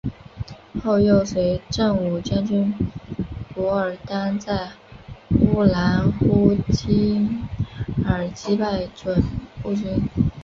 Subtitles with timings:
[0.83, 2.73] 后又随振武将军
[3.53, 4.71] 傅尔丹在
[5.39, 7.21] 乌兰呼济
[8.03, 9.21] 尔击败准
[9.61, 9.85] 部军。